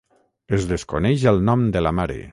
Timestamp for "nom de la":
1.51-1.97